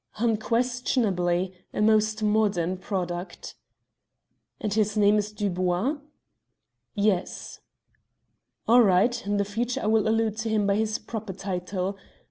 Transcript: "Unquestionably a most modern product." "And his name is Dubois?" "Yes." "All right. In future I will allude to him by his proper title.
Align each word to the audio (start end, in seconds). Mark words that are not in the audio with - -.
"Unquestionably 0.17 1.53
a 1.75 1.79
most 1.79 2.23
modern 2.23 2.75
product." 2.75 3.53
"And 4.59 4.73
his 4.73 4.97
name 4.97 5.17
is 5.19 5.31
Dubois?" 5.31 5.97
"Yes." 6.95 7.59
"All 8.67 8.81
right. 8.81 9.23
In 9.27 9.43
future 9.43 9.81
I 9.81 9.85
will 9.85 10.07
allude 10.07 10.37
to 10.37 10.49
him 10.49 10.65
by 10.65 10.73
his 10.77 10.97
proper 10.97 11.33
title. 11.33 11.97